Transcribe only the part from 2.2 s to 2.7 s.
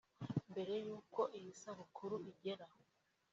igera